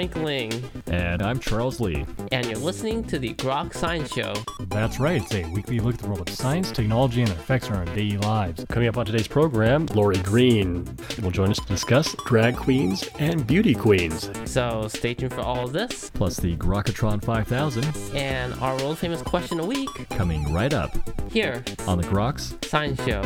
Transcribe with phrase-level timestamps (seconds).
[0.00, 0.70] Frank Ling.
[0.86, 2.06] And I'm Charles Lee.
[2.32, 4.32] And you're listening to the Groks Science Show.
[4.68, 7.68] That's right, it's a weekly look at the world of science, technology, and their effects
[7.68, 8.64] on our daily lives.
[8.70, 10.88] Coming up on today's program, Laurie Greene
[11.20, 14.30] will join us to discuss drag queens and beauty queens.
[14.46, 16.08] So stay tuned for all of this.
[16.14, 18.16] Plus the Grokatron 5000.
[18.16, 20.08] And our world famous question a week.
[20.08, 20.96] Coming right up.
[21.30, 21.62] Here.
[21.86, 23.20] On the Groks Science Show.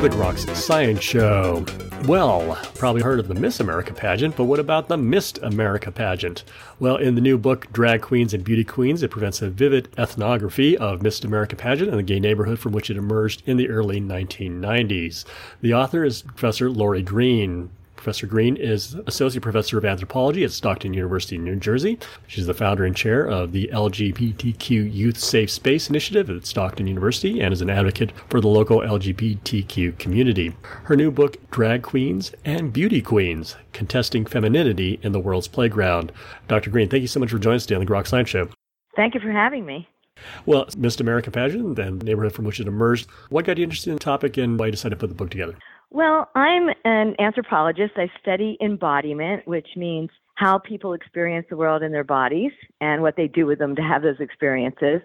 [0.00, 1.62] The Groks Science Show.
[2.06, 6.42] Well, probably heard of the Miss America pageant, but what about the Missd America pageant?
[6.78, 10.74] Well, in the new book, Drag Queens and Beauty Queens, it presents a vivid ethnography
[10.78, 14.00] of Missd America pageant and the gay neighborhood from which it emerged in the early
[14.00, 15.26] 1990s.
[15.60, 17.68] The author is Professor Laurie Greene.
[18.00, 21.98] Professor Greene is Associate Professor of Anthropology at Stockton University in New Jersey.
[22.26, 27.42] She's the founder and chair of the LGBTQ Youth Safe Space Initiative at Stockton University
[27.42, 30.56] and is an advocate for the local LGBTQ community.
[30.84, 36.10] Her new book, Drag Queens and Beauty Queens Contesting Femininity in the World's Playground.
[36.48, 36.70] Dr.
[36.70, 38.48] Greene, thank you so much for joining us today on the Groks Science Show.
[38.96, 39.86] Thank you for having me.
[40.46, 43.10] Well, Missd America pageant and the neighborhood from which it emerged.
[43.28, 45.28] What got you interested in the topic and why you decided to put the book
[45.28, 45.56] together?
[45.90, 47.94] Well, I'm an anthropologist.
[47.96, 53.16] I study embodiment, which means how people experience the world in their bodies and what
[53.16, 55.00] they do with them to have those experiences.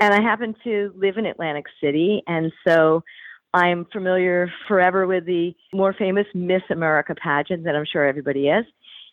[0.00, 3.04] And I happen to live in Atlantic City, and so
[3.52, 8.64] I'm familiar forever with the more famous Miss America pageant that I'm sure everybody is.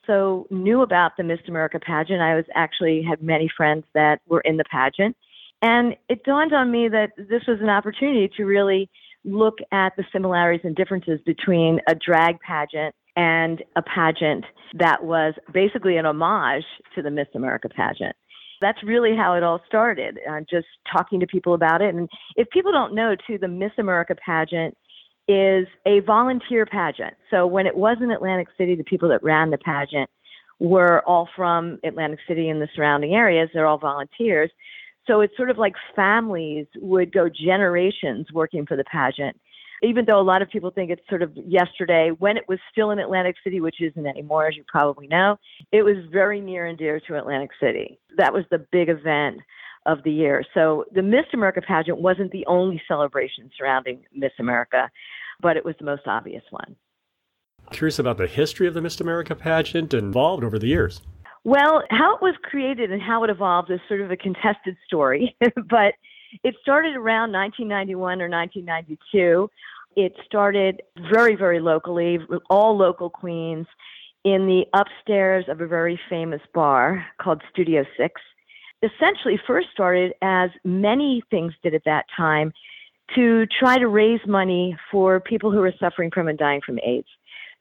[0.06, 2.22] So knew about the Miss America pageant.
[2.22, 5.18] I was actually had many friends that were in the pageant.
[5.62, 8.90] And it dawned on me that this was an opportunity to really
[9.26, 14.46] look at the similarities and differences between a drag pageant and a pageant
[14.78, 16.64] that was basically an homage
[16.96, 18.16] to the Miss America pageant.
[18.62, 21.94] That's really how it all started, uh, just talking to people about it.
[21.94, 24.76] And if people don't know, too, the Miss America pageant
[25.28, 27.14] is a volunteer pageant.
[27.30, 30.10] So when it was in Atlantic City, the people that ran the pageant
[30.60, 33.50] were all from Atlantic City and the surrounding areas.
[33.54, 34.50] They're all volunteers.
[35.08, 39.40] So it's sort of like families would go generations working for the pageant.
[39.84, 42.90] Even though a lot of people think it's sort of yesterday, when it was still
[42.92, 45.38] in Atlantic City, which isn't anymore, as you probably know,
[45.72, 48.00] it was very near and dear to Atlantic City.
[48.18, 49.40] That was the big event
[49.86, 50.44] of the year.
[50.54, 54.90] So the Miss America pageant wasn't the only celebration surrounding Miss America,
[55.42, 56.76] but it was the most obvious one.
[57.72, 61.02] Curious about the history of the Miss America pageant involved over the years.
[61.48, 65.34] Well, how it was created and how it evolved is sort of a contested story,
[65.70, 65.94] but
[66.44, 69.50] it started around 1991 or 1992.
[69.96, 72.20] It started very, very locally,
[72.50, 73.66] all local queens
[74.26, 78.20] in the upstairs of a very famous bar called Studio Six.
[78.84, 82.52] Essentially, first started as many things did at that time
[83.16, 87.08] to try to raise money for people who were suffering from and dying from AIDS.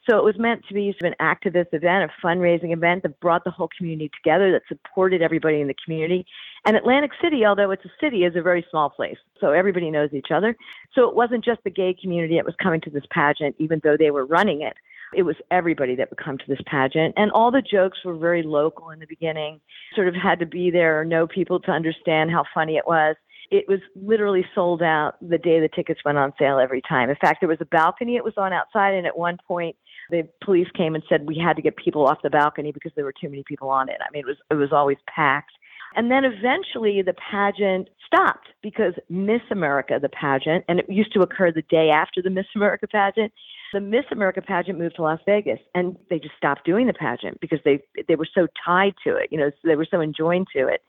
[0.09, 3.19] So it was meant to be sort of an activist event, a fundraising event that
[3.19, 6.25] brought the whole community together, that supported everybody in the community.
[6.65, 9.17] And Atlantic City, although it's a city, is a very small place.
[9.41, 10.57] So everybody knows each other.
[10.95, 13.97] So it wasn't just the gay community that was coming to this pageant, even though
[13.99, 14.75] they were running it.
[15.15, 17.15] It was everybody that would come to this pageant.
[17.17, 19.61] And all the jokes were very local in the beginning,
[19.95, 23.17] sort of had to be there or know people to understand how funny it was.
[23.51, 27.11] It was literally sold out the day the tickets went on sale every time.
[27.11, 29.77] In fact, there was a balcony it was on outside, and at one point,
[30.11, 33.05] the police came and said we had to get people off the balcony because there
[33.05, 33.97] were too many people on it.
[34.01, 35.53] I mean, it was it was always packed.
[35.95, 41.21] And then eventually the pageant stopped because Miss America, the pageant, and it used to
[41.21, 43.33] occur the day after the Miss America pageant.
[43.73, 47.41] The Miss America pageant moved to Las Vegas, and they just stopped doing the pageant
[47.41, 49.29] because they they were so tied to it.
[49.33, 50.83] You know, they were so enjoined to it.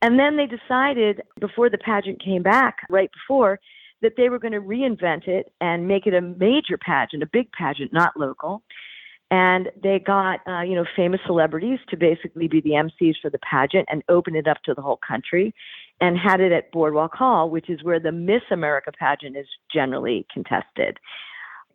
[0.00, 3.58] And then they decided before the pageant came back, right before,
[4.02, 7.50] that they were going to reinvent it and make it a major pageant, a big
[7.52, 8.62] pageant, not local.
[9.30, 13.38] And they got, uh, you know, famous celebrities to basically be the MCs for the
[13.38, 15.54] pageant and open it up to the whole country
[16.00, 20.26] and had it at Boardwalk Hall, which is where the Miss America pageant is generally
[20.32, 20.98] contested.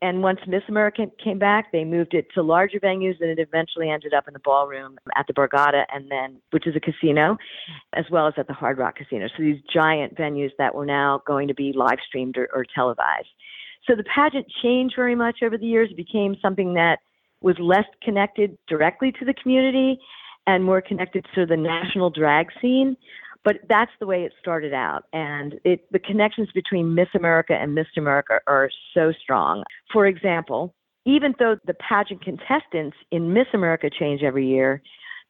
[0.04, 3.90] And once Miss America came back, they moved it to larger venues, and it eventually
[3.90, 7.38] ended up in the ballroom at the Borgata, and then which is a casino,
[7.94, 9.30] as well as at the Hard Rock Casino.
[9.30, 13.30] So these giant venues that were now going to be live streamed or, or televised.
[13.88, 15.88] So the pageant changed very much over the years.
[15.90, 17.00] It became something that
[17.40, 20.00] was less connected directly to the community
[20.48, 22.98] and more connected to the national drag scene.
[23.44, 25.04] But that's the way it started out.
[25.12, 29.64] And it, the connections between Miss America and Missd America are so strong.
[29.92, 30.74] For example,
[31.06, 34.82] even though the pageant contestants in Miss America change every year,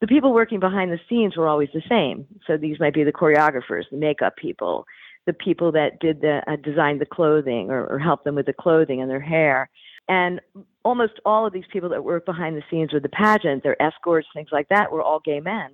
[0.01, 2.27] the people working behind the scenes were always the same.
[2.45, 4.85] So these might be the choreographers, the makeup people,
[5.25, 8.53] the people that did the uh, designed the clothing or, or helped them with the
[8.53, 9.69] clothing and their hair.
[10.09, 10.41] And
[10.83, 14.27] almost all of these people that work behind the scenes with the pageant, their escorts,
[14.33, 15.71] things like that, were all gay men.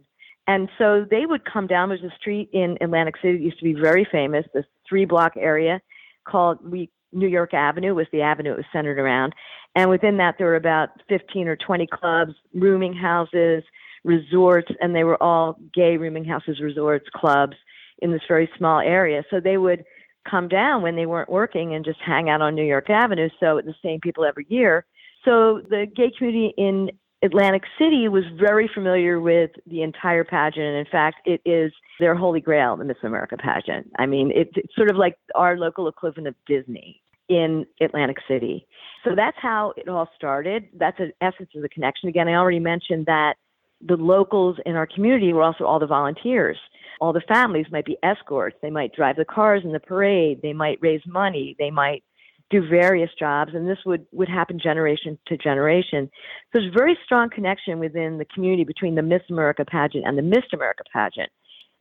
[0.49, 1.89] And so they would come down.
[1.89, 5.33] There's a street in Atlantic City that used to be very famous, this three block
[5.37, 5.79] area
[6.27, 9.33] called we New York Avenue was the avenue it was centered around.
[9.75, 13.63] And within that, there were about 15 or 20 clubs, rooming houses,
[14.03, 17.55] resorts, and they were all gay rooming houses, resorts, clubs
[17.99, 19.23] in this very small area.
[19.29, 19.83] So they would
[20.27, 23.29] come down when they weren't working and just hang out on New York Avenue.
[23.39, 24.85] So the same people every year.
[25.25, 26.89] So the gay community in
[27.21, 30.65] Atlantic City was very familiar with the entire pageant.
[30.65, 33.91] And in fact, it is their holy grail, the Miss America pageant.
[33.99, 38.65] I mean, it's, it's sort of like our local equivalent of Disney in Atlantic City.
[39.03, 40.69] So that's how it all started.
[40.77, 42.09] That's the essence of the connection.
[42.09, 43.35] Again, I already mentioned that
[43.81, 46.57] the locals in our community were also all the volunteers.
[46.99, 48.57] All the families might be escorts.
[48.61, 50.41] They might drive the cars in the parade.
[50.41, 51.55] They might raise money.
[51.59, 52.03] They might
[52.49, 56.09] do various jobs, and this would, would happen generation to generation.
[56.51, 60.17] So there's a very strong connection within the community between the Miss America pageant and
[60.17, 61.29] the Missd America pageant.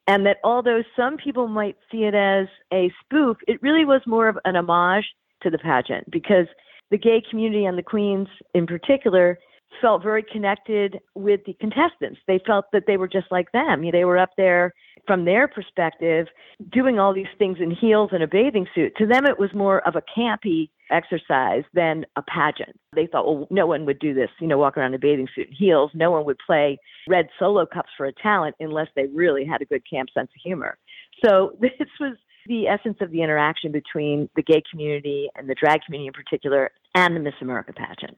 [0.07, 4.29] And that although some people might see it as a spoof, it really was more
[4.29, 5.05] of an homage
[5.43, 6.47] to the pageant because
[6.91, 9.39] the gay community and the queens in particular
[9.81, 12.21] felt very connected with the contestants.
[12.27, 13.85] They felt that they were just like them.
[13.91, 14.73] They were up there
[15.07, 16.27] from their perspective
[16.71, 18.93] doing all these things in heels and a bathing suit.
[18.99, 22.79] To them, it was more of a campy exercise than a pageant.
[22.95, 25.29] They thought, well, no one would do this, you know, walk around in a bathing
[25.35, 25.91] suit and heels.
[25.95, 26.79] No one would play
[27.09, 30.41] red solo cups for a talent unless they really had a good camp sense of
[30.43, 30.79] humor.
[31.25, 32.17] So this was
[32.47, 36.71] the essence of the interaction between the gay community and the drag community in particular
[36.95, 38.17] and the Miss America pageant.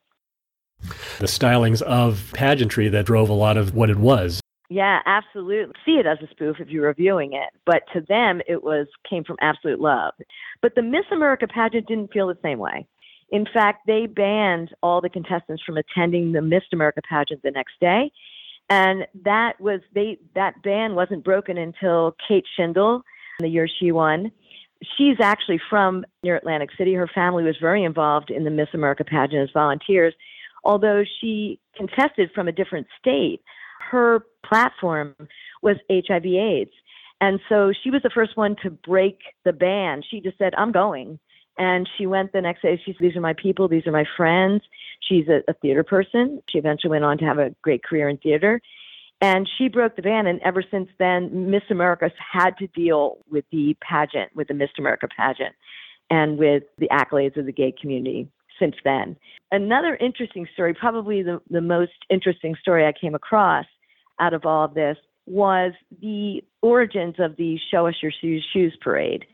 [1.19, 4.41] The stylings of pageantry that drove a lot of what it was.
[4.69, 5.75] Yeah, absolutely.
[5.85, 9.25] See it as a spoof if you're reviewing it, but to them it was came
[9.25, 10.15] from absolute love.
[10.63, 12.87] But the Miss America pageant didn't feel the same way.
[13.31, 17.75] In fact, they banned all the contestants from attending the Miss America pageant the next
[17.81, 18.13] day.
[18.69, 23.03] And that was they that ban wasn't broken until Kate Shindle
[23.41, 24.31] the year she won.
[24.97, 26.95] She's actually from near Atlantic City.
[26.95, 30.15] Her family was very involved in the Miss America pageant as volunteers.
[30.65, 33.41] Although she contested from a different state,
[33.91, 35.15] her platform
[35.63, 36.71] was HIV AIDS.
[37.21, 40.03] And so she was the first one to break the ban.
[40.09, 41.19] She just said, I'm going.
[41.59, 42.81] And she went the next day.
[42.85, 43.69] She said, These are my people.
[43.69, 44.63] These are my friends.
[45.01, 46.41] She's a, a theater person.
[46.49, 48.61] She eventually went on to have a great career in theater.
[49.21, 53.45] And she broke the ban, and ever since then, Miss America's had to deal with
[53.53, 55.55] the pageant, with the Miss America pageant,
[56.09, 58.29] and with the accolades of the gay community
[58.61, 59.17] since then.
[59.51, 63.67] Another interesting story, probably the, the most interesting story I came across
[64.21, 68.77] out of all of this, was the origins of the Show Us Your Shoes, Shoes
[68.81, 69.25] parade.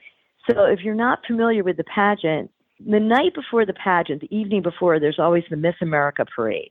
[0.49, 4.63] So if you're not familiar with the pageant, the night before the pageant, the evening
[4.63, 6.71] before, there's always the Miss America parade.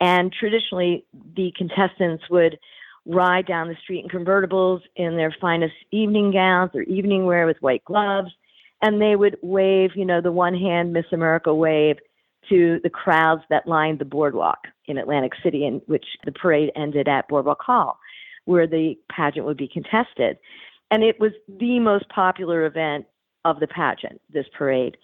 [0.00, 1.04] And traditionally,
[1.36, 2.58] the contestants would
[3.06, 7.60] ride down the street in convertibles in their finest evening gowns or evening wear with
[7.60, 8.30] white gloves.
[8.82, 11.96] And they would wave, you know, the one hand Miss America wave
[12.48, 17.06] to the crowds that lined the boardwalk in Atlantic City, in which the parade ended
[17.06, 17.98] at Boardwalk Hall,
[18.46, 20.38] where the pageant would be contested.
[20.90, 23.06] And it was the most popular event
[23.44, 24.96] of the pageant, this parade.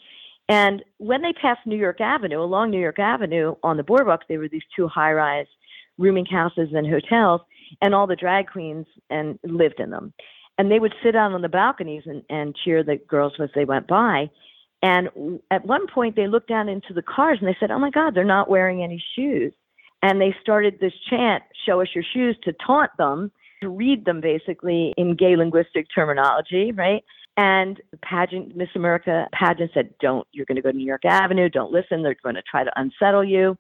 [0.49, 4.39] And when they passed New York Avenue, along New York Avenue on the boardwalk, there
[4.39, 5.47] were these two high rise
[5.99, 7.41] rooming houses and hotels,
[7.81, 10.13] and all the drag queens and lived in them.
[10.59, 13.65] And they would sit out on the balconies and, and cheer the girls as they
[13.65, 14.31] went by.
[14.83, 17.91] And at one point, they looked down into the cars and they said, Oh my
[17.91, 19.53] God, they're not wearing any shoes.
[20.03, 23.33] And they started this chant, Show us your shoes, to taunt them,
[23.63, 27.03] to read them basically in gay linguistic terminology, right?
[27.37, 31.05] And the pageant, Miss America pageant said, don't, you're going to go to New York
[31.05, 33.59] Avenue, don't listen, they're going to try to unsettle you.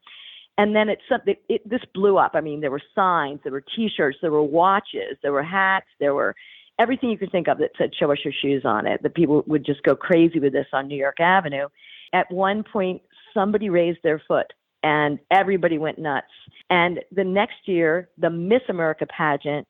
[0.58, 2.32] And then it's something, it, this blew up.
[2.34, 5.86] I mean, there were signs, there were t shirts, there were watches, there were hats,
[6.00, 6.34] there were
[6.78, 9.02] everything you could think of that said, show us your shoes on it.
[9.02, 11.68] The people would just go crazy with this on New York Avenue.
[12.12, 13.02] At one point,
[13.34, 14.52] somebody raised their foot
[14.82, 16.26] and everybody went nuts.
[16.70, 19.66] And the next year, the Miss America pageant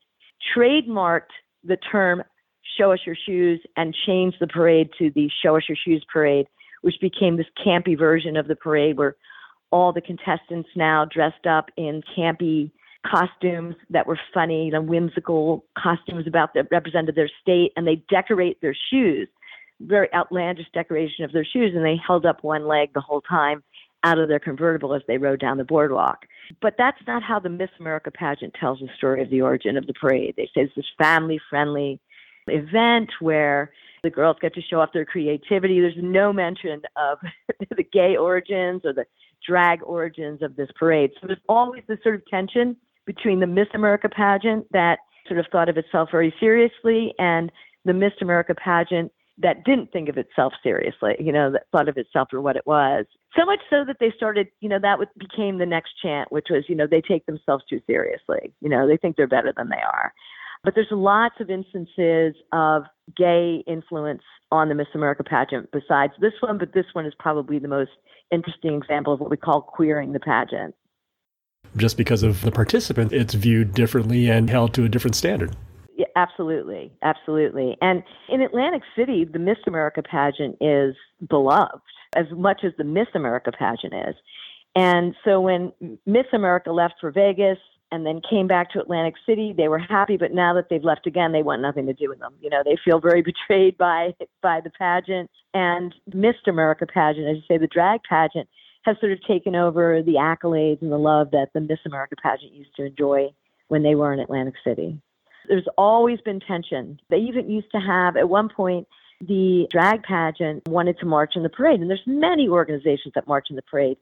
[0.57, 1.33] trademarked
[1.65, 2.23] the term
[2.79, 6.47] Show Us Your Shoes and changed the parade to the Show Us Your Shoes parade,
[6.83, 9.17] which became this campy version of the parade where
[9.71, 12.71] all the contestants now dressed up in campy
[13.09, 18.61] costumes that were funny and whimsical costumes about that represented their state, and they decorate
[18.61, 19.29] their shoes,
[19.81, 23.63] very outlandish decoration of their shoes, and they held up one leg the whole time
[24.05, 26.27] out of their convertible as they rode down the boardwalk.
[26.61, 29.87] But that's not how the Miss America pageant tells the story of the origin of
[29.87, 30.35] the parade.
[30.37, 32.01] They say it's this family friendly
[32.47, 33.73] event where
[34.03, 35.81] the girls get to show off their creativity.
[35.81, 37.19] There's no mention of
[37.77, 39.07] the gay origins or the
[39.45, 41.11] drag origins of this parade.
[41.21, 45.47] So there's always this sort of tension between the Miss America pageant that sort of
[45.51, 47.51] thought of itself very seriously and
[47.85, 51.97] the Miss America pageant that didn't think of itself seriously, you know, that thought of
[51.99, 53.05] itself for what it was.
[53.39, 56.65] So much so that they started, you know, that became the next chant, which was,
[56.69, 58.55] you know, they take themselves too seriously.
[58.61, 60.13] You know, they think they're better than they are.
[60.65, 62.85] But there's lots of instances of
[63.15, 67.59] gay influence on the Miss America pageant besides this one, but this one is probably
[67.59, 67.91] the most
[68.33, 70.75] interesting example of what we call queering the pageant.
[71.77, 75.55] Just because of the participant, it's viewed differently and held to a different standard.
[75.97, 77.77] Yeah, absolutely, absolutely.
[77.81, 80.95] And in Atlantic City, the Miss America pageant is
[81.27, 81.83] beloved
[82.15, 84.15] as much as the Miss America pageant is.
[84.75, 85.73] And so when
[86.05, 87.59] Miss America left for Vegas
[87.91, 91.07] and then came back to Atlantic City, they were happy, but now that they've left
[91.07, 92.35] again, they want nothing to do with them.
[92.41, 97.37] You know, they feel very betrayed by by the pageant and Miss America pageant, as
[97.37, 98.49] you say, the drag pageant
[98.87, 102.53] has sort of taken over the accolades and the love that the Miss America pageant
[102.53, 103.29] used to enjoy
[103.69, 104.99] when they were in Atlantic City.
[105.49, 106.99] There's always been tension.
[107.11, 108.87] They even used to have, at one point,
[109.21, 113.49] the drag pageant wanted to march in the parade, and there's many organizations that march
[113.51, 113.97] in the parade,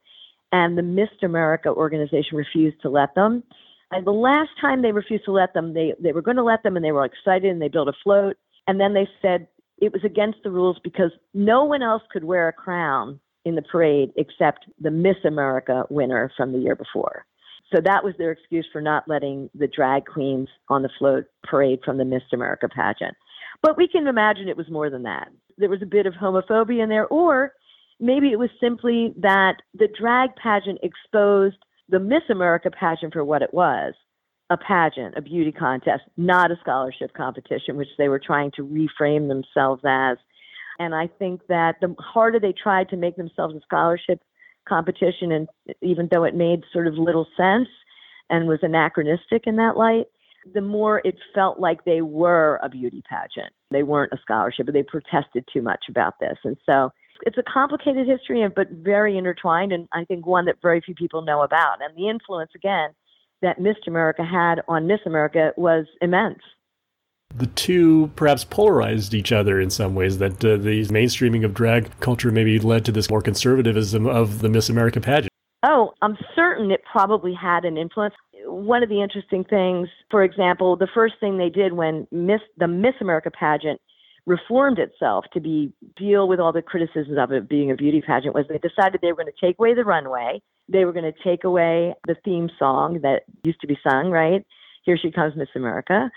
[0.52, 3.42] and the Miss America organization refused to let them.
[3.90, 6.62] And the last time they refused to let them, they, they were going to let
[6.62, 8.36] them, and they were excited, and they built a float,
[8.66, 9.46] and then they said
[9.78, 13.62] it was against the rules because no one else could wear a crown in the
[13.62, 17.26] parade except the Miss America winner from the year before.
[17.74, 21.80] So that was their excuse for not letting the drag queens on the float parade
[21.84, 23.16] from the Miss America pageant.
[23.62, 25.28] But we can imagine it was more than that.
[25.56, 27.52] There was a bit of homophobia in there, or
[27.98, 31.56] maybe it was simply that the drag pageant exposed
[31.88, 33.94] the Miss America pageant for what it was
[34.50, 39.28] a pageant, a beauty contest, not a scholarship competition, which they were trying to reframe
[39.28, 40.18] themselves as.
[40.78, 44.20] And I think that the harder they tried to make themselves a scholarship
[44.68, 45.48] competition, and
[45.82, 47.68] even though it made sort of little sense
[48.30, 50.06] and was anachronistic in that light,
[50.52, 53.52] the more it felt like they were a beauty pageant.
[53.70, 56.38] They weren't a scholarship, but they protested too much about this.
[56.44, 56.90] And so
[57.22, 61.22] it's a complicated history, but very intertwined, and I think one that very few people
[61.22, 61.78] know about.
[61.82, 62.90] And the influence, again,
[63.42, 66.40] that Miss America had on Miss America was immense
[67.36, 70.18] the two perhaps polarized each other in some ways.
[70.18, 74.48] That uh, the mainstreaming of drag culture maybe led to this more conservatism of the
[74.48, 75.30] Miss America pageant.
[75.62, 78.14] Oh, I'm certain it probably had an influence.
[78.46, 82.68] One of the interesting things, for example, the first thing they did when Miss the
[82.68, 83.80] Miss America pageant
[84.26, 88.34] reformed itself to be deal with all the criticisms of it being a beauty pageant
[88.34, 90.40] was they decided they were going to take away the runway.
[90.68, 94.44] They were going to take away the theme song that used to be sung, right?
[94.84, 96.10] Here she comes Miss America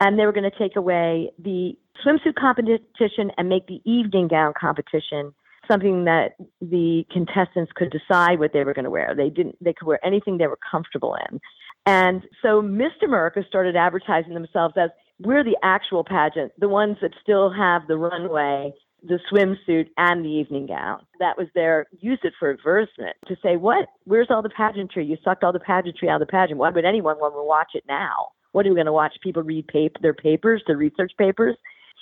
[0.00, 1.72] and they were going to take away the
[2.04, 5.32] swimsuit competition and make the evening gown competition
[5.68, 9.14] something that the contestants could decide what they were going to wear.
[9.16, 11.40] They didn't they could wear anything they were comfortable in.
[11.86, 17.12] And so Missd America started advertising themselves as we're the actual pageant, the ones that
[17.22, 18.72] still have the runway,
[19.02, 21.00] the swimsuit, and the evening gown.
[21.20, 23.86] That was their use it for advertisement to say, what?
[24.04, 25.06] Where's all the pageantry?
[25.06, 26.58] You sucked all the pageantry out of the pageant.
[26.58, 28.28] Why would anyone want to watch it now?
[28.54, 29.16] What are we going to watch?
[29.20, 31.56] People read paper, their papers, their research papers.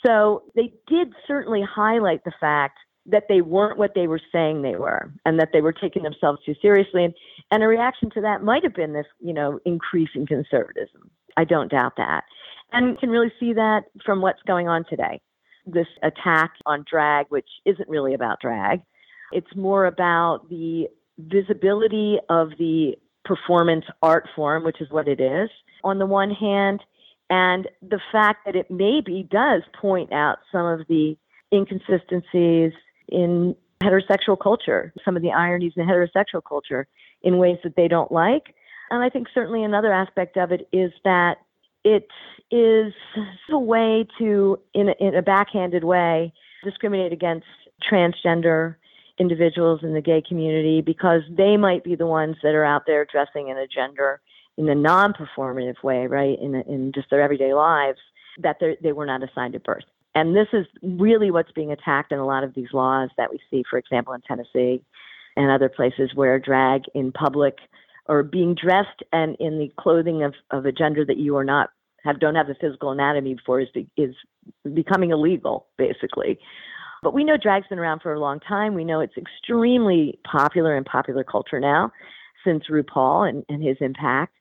[0.05, 4.77] So they did certainly highlight the fact that they weren't what they were saying they
[4.77, 7.07] were and that they were taking themselves too seriously.
[7.07, 7.15] And,
[7.51, 11.11] and a reaction to that might have been this, you know, increase in conservatism.
[11.39, 12.25] I don't doubt that.
[12.71, 15.23] And you can really see that from what's going on today.
[15.65, 18.83] This attack on drag, which isn't really about drag.
[19.33, 25.51] It's more about the visibility of the performance art form, which is what it is,
[25.85, 26.81] on the one hand,
[27.31, 31.17] and the fact that it maybe does point out some of the
[31.53, 32.73] inconsistencies
[33.09, 36.87] in heterosexual culture, some of the ironies in heterosexual culture
[37.23, 38.55] in ways that they don't like.
[38.91, 41.39] And I think certainly another aspect of it is that
[41.85, 42.07] it
[42.51, 42.93] is
[43.51, 46.33] a way to, in a, in a backhanded way,
[46.65, 47.47] discriminate against
[47.91, 48.77] transgender
[49.23, 53.07] individuals in the gay community because they might be the ones that are out there
[53.11, 54.21] dressing in a gender
[54.59, 57.99] in a non-performative way, right, in in just their everyday lives,
[58.43, 59.85] that they were not assigned at birth.
[60.15, 63.41] And this is really what's being attacked in a lot of these laws that we
[63.51, 64.85] see, for example, in Tennessee
[65.37, 67.57] and other places where drag in public
[68.07, 71.71] or being dressed and in the clothing of, of a gender that you are not
[72.05, 74.15] have don't have the physical anatomy for is is
[74.75, 76.39] becoming illegal basically.
[77.03, 78.75] But we know drag's been around for a long time.
[78.75, 81.91] We know it's extremely popular in popular culture now
[82.45, 84.35] since RuPaul and, and his impact.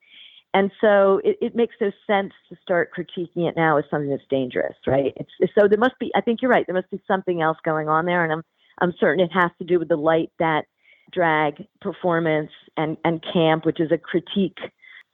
[0.54, 4.22] And so it, it makes no sense to start critiquing it now as something that's
[4.28, 5.12] dangerous, right?
[5.16, 7.88] It's, so there must be, I think you're right, there must be something else going
[7.88, 8.22] on there.
[8.22, 8.42] And I'm,
[8.80, 10.66] I'm certain it has to do with the light that
[11.10, 14.58] drag performance and, and camp, which is a critique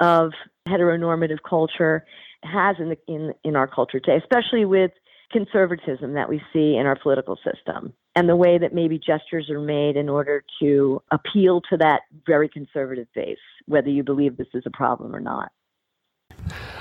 [0.01, 0.33] of
[0.69, 2.05] heteronormative culture,
[2.43, 4.91] has in, the, in, in our culture today, especially with
[5.31, 9.61] conservatism that we see in our political system and the way that maybe gestures are
[9.61, 14.63] made in order to appeal to that very conservative base, whether you believe this is
[14.67, 15.51] a problem or not.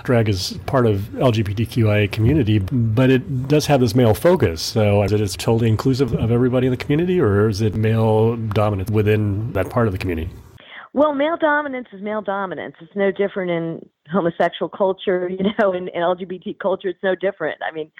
[0.03, 4.61] Drag is part of LGBTQIA community, but it does have this male focus.
[4.61, 8.37] So is it is totally inclusive of everybody in the community, or is it male
[8.37, 10.31] dominant within that part of the community?
[10.93, 12.75] Well, male dominance is male dominance.
[12.79, 16.87] It's no different in homosexual culture, you know, in, in LGBT culture.
[16.89, 17.57] It's no different.
[17.61, 17.91] I mean,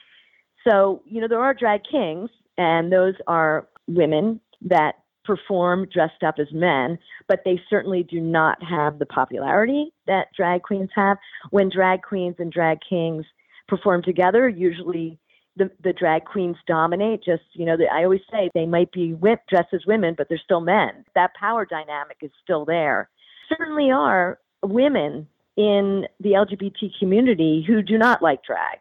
[0.67, 4.93] so, you know, there are drag kings, and those are women that
[5.23, 6.97] perform dressed up as men,
[7.27, 11.17] but they certainly do not have the popularity that drag queens have.
[11.51, 13.25] When drag queens and drag kings
[13.67, 15.19] perform together, usually
[15.57, 17.23] the, the drag queens dominate.
[17.23, 20.27] Just, you know, the, I always say they might be whip, dressed as women, but
[20.29, 21.03] they're still men.
[21.13, 23.09] That power dynamic is still there.
[23.49, 28.79] Certainly are women in the LGBT community who do not like drag,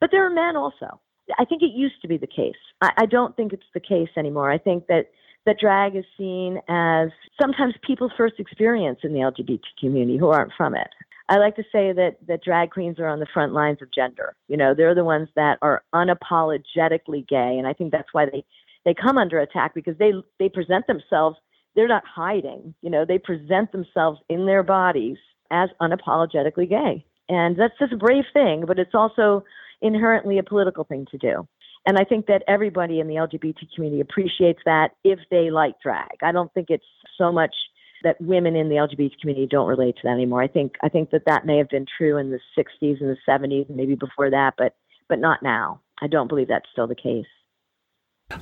[0.00, 1.00] but there are men also.
[1.38, 2.56] I think it used to be the case.
[2.80, 4.50] I, I don't think it's the case anymore.
[4.50, 5.10] I think that
[5.46, 7.08] that drag is seen as
[7.40, 10.88] sometimes people's first experience in the LGBT community who aren't from it.
[11.28, 14.34] I like to say that that drag queens are on the front lines of gender.
[14.48, 18.44] You know, they're the ones that are unapologetically gay, and I think that's why they
[18.84, 21.36] they come under attack because they they present themselves.
[21.74, 22.74] They're not hiding.
[22.80, 25.18] You know, they present themselves in their bodies
[25.50, 28.64] as unapologetically gay, and that's just a brave thing.
[28.66, 29.44] But it's also
[29.82, 31.46] inherently a political thing to do.
[31.86, 36.18] And I think that everybody in the LGBT community appreciates that if they like drag.
[36.22, 36.84] I don't think it's
[37.16, 37.54] so much
[38.02, 40.42] that women in the LGBT community don't relate to that anymore.
[40.42, 43.16] I think I think that that may have been true in the 60s and the
[43.28, 44.74] 70s and maybe before that, but
[45.08, 45.80] but not now.
[46.00, 47.26] I don't believe that's still the case.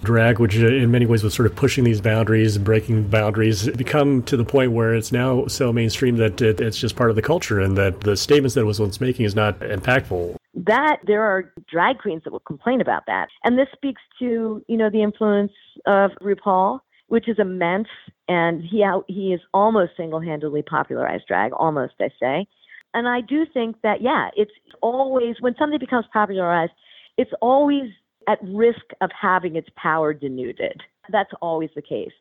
[0.03, 3.69] Drag, which uh, in many ways was sort of pushing these boundaries and breaking boundaries,
[3.69, 7.15] become to the point where it's now so mainstream that it, it's just part of
[7.15, 10.37] the culture, and that the statements that it was once making is not impactful
[10.67, 13.29] that there are drag queens that will complain about that.
[13.45, 15.53] And this speaks to, you know, the influence
[15.87, 17.89] of RuPaul, which is immense.
[18.29, 22.47] And he, he is almost single handedly popularized drag, almost, I say.
[22.95, 24.53] And I do think that, yeah, it's
[24.83, 26.73] always, when something becomes popularized,
[27.17, 27.91] it's always
[28.29, 30.81] at risk of having its power denuded.
[31.11, 32.13] That's always the case.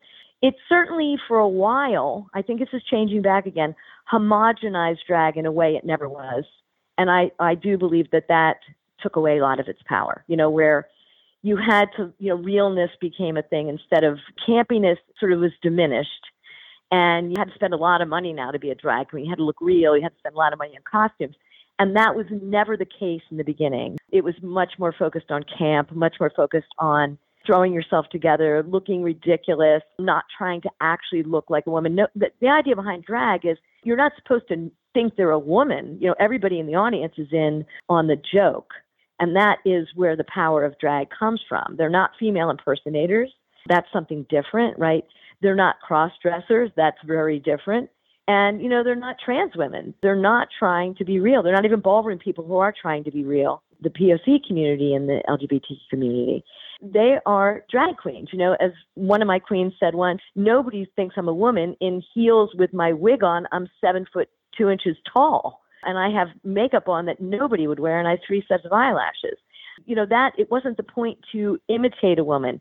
[0.42, 3.74] It certainly, for a while, I think this is changing back again,
[4.12, 6.44] homogenized drag in a way it never was
[6.98, 8.58] and I, I do believe that that
[9.02, 10.88] took away a lot of its power, you know, where
[11.42, 15.52] you had to, you know, realness became a thing instead of campiness sort of was
[15.62, 16.10] diminished.
[16.92, 19.26] And you had to spend a lot of money now to be a drag queen.
[19.26, 19.96] You had to look real.
[19.96, 21.36] You had to spend a lot of money on costumes.
[21.78, 23.98] And that was never the case in the beginning.
[24.12, 29.04] It was much more focused on camp, much more focused on throwing yourself together, looking
[29.04, 31.96] ridiculous, not trying to actually look like a woman.
[31.96, 35.98] No, the, the idea behind drag is you're not supposed to think they're a woman.
[36.02, 38.72] You know, everybody in the audience is in on the joke.
[39.20, 41.76] And that is where the power of drag comes from.
[41.78, 43.32] They're not female impersonators.
[43.68, 45.04] That's something different, right?
[45.42, 46.72] They're not cross dressers.
[46.76, 47.90] That's very different.
[48.28, 49.94] And, you know, they're not trans women.
[50.02, 51.44] They're not trying to be real.
[51.44, 53.62] They're not even ballroom people who are trying to be real.
[53.82, 56.44] The POC community and the LGBT community.
[56.82, 58.30] They are drag queens.
[58.32, 61.76] You know, as one of my queens said once, nobody thinks I'm a woman.
[61.80, 66.30] In heels with my wig on, I'm seven foot two inches tall and I have
[66.44, 69.38] makeup on that nobody would wear and I have three sets of eyelashes.
[69.86, 72.60] You know, that it wasn't the point to imitate a woman.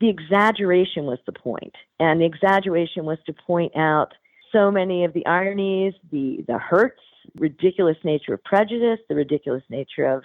[0.00, 1.74] The exaggeration was the point.
[1.98, 4.12] And the exaggeration was to point out
[4.52, 7.00] so many of the ironies, the, the hurts,
[7.36, 10.22] ridiculous nature of prejudice, the ridiculous nature of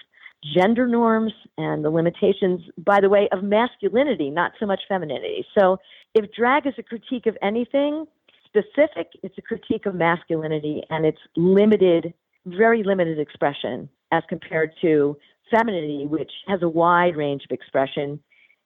[0.56, 5.46] gender norms, and the limitations, by the way, of masculinity, not so much femininity.
[5.58, 5.78] So
[6.16, 8.06] if drag is a critique of anything,
[8.46, 12.14] specific, it's a critique of masculinity and its limited,
[12.46, 15.18] very limited expression as compared to
[15.50, 18.20] femininity, which has a wide range of expression.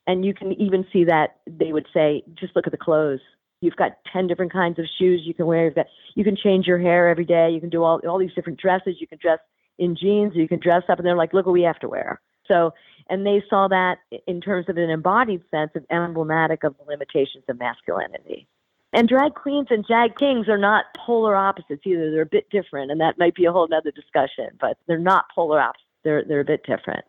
[0.08, 3.20] And you can even see that they would say, just look at the clothes.
[3.62, 5.66] You've got 10 different kinds of shoes you can wear.
[5.66, 7.50] You've got, you can change your hair every day.
[7.52, 8.98] You can do all, all these different dresses.
[9.00, 9.40] You can dress
[9.78, 10.34] in jeans.
[10.36, 10.98] You can dress up.
[11.00, 12.22] And they're like, look what we have to wear.
[12.48, 12.74] So,
[13.10, 17.44] and they saw that in terms of an embodied sense of emblematic of the limitations
[17.48, 18.48] of masculinity
[18.94, 22.12] And drag queens and drag kings are not polar opposites either.
[22.12, 25.26] They're a bit different, and that might be a whole other discussion, but they're not
[25.34, 25.82] polar opposites.
[26.04, 27.06] They're, they're a bit different.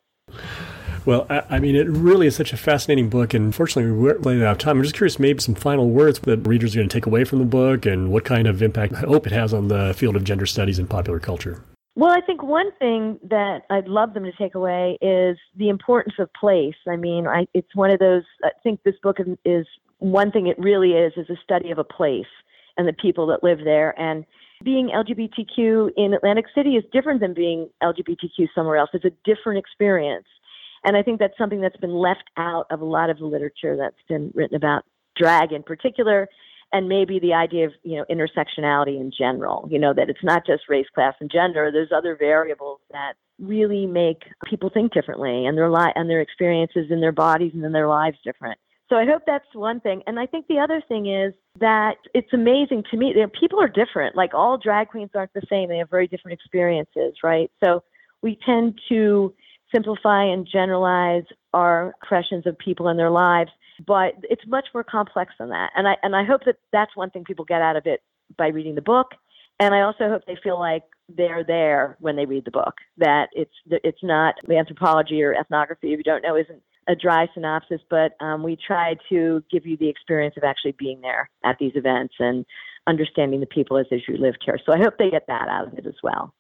[1.07, 4.43] Well, I, I, mean, it really is such a fascinating book, and unfortunately, we're running
[4.43, 4.79] out of time.
[4.79, 7.39] I'm just curious, maybe some final words that readers are going to take away from
[7.39, 10.25] the book, and what kind of impact I hope it has on the field of
[10.25, 11.63] gender studies and popular culture.
[11.97, 16.17] Well, I think one thing that I'd love them to take away is the importance
[16.19, 16.75] of place.
[16.87, 18.23] I mean, I, it's one of those.
[18.45, 19.67] I think this book is
[19.99, 20.47] one thing.
[20.47, 22.27] It really is is a study of a place
[22.77, 23.99] and the people that live there.
[23.99, 24.27] And
[24.63, 28.91] being LGBTQ in Atlantic City is different than being LGBTQ somewhere else.
[28.93, 30.27] It's a different experience,
[30.85, 33.75] and I think that's something that's been left out of a lot of the literature
[33.75, 34.85] that's been written about
[35.17, 36.29] drag in particular
[36.73, 40.47] and maybe the idea of you know intersectionality in general you know that it's not
[40.47, 41.71] just race class and gender.
[41.73, 46.87] There's other variables that really make people think differently and their li- and their experiences
[46.91, 48.59] in their bodies and in their lives different.
[48.89, 50.03] So i hope that's one thing.
[50.07, 53.69] And i think the other thing is that it's amazing to me that people are
[53.69, 54.17] different.
[54.17, 55.69] Like all drag queens aren't the same.
[55.69, 57.51] They have very different experiences right?
[57.63, 57.83] So
[58.23, 59.35] we tend to
[59.75, 63.51] simplify and generalize our impressions of people in their lives
[63.87, 65.71] but it's much more complex than that.
[65.77, 68.01] And I and I hope that that's one thing people get out of it
[68.37, 69.13] by reading the book.
[69.59, 72.75] And I also hope they feel like they're there when they read the book.
[72.99, 75.93] That it's it's not anthropology or ethnography.
[75.93, 79.77] If you don't know, isn't a dry synopsis, but um, we try to give you
[79.77, 82.45] the experience of actually being there at these events and
[82.87, 84.59] understanding the people as, as you lived here.
[84.65, 86.33] So I hope they get that out of it as well.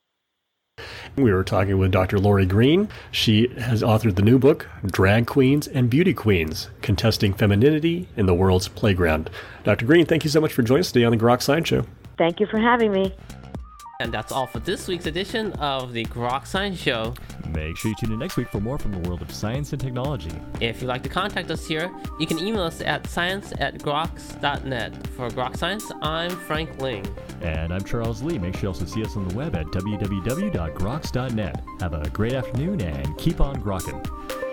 [1.16, 2.18] We were talking with Dr.
[2.18, 2.88] Laurie Greene.
[3.10, 8.34] She has authored the new book, Drag Queens and Beauty Queens Contesting Femininity in the
[8.34, 9.30] World's Playground.
[9.64, 9.86] Dr.
[9.86, 11.84] Greene, thank you so much for joining us today on the Groks Science Show.
[12.18, 13.14] Thank you for having me.
[13.98, 17.14] And that's all for this week's edition of the Groks Science Show.
[17.48, 19.80] Make sure you tune in next week for more from the world of science and
[19.80, 20.32] technology.
[20.60, 21.90] If you'd like to contact us here,
[22.20, 25.06] you can email us at science at groks.net.
[25.08, 27.06] For Groks Science, I'm Frank Ling.
[27.42, 28.38] And I'm Charles Lee.
[28.38, 31.64] Make sure you also see us on the web at www.groks.net.
[31.80, 34.45] Have a great afternoon and keep on grokking.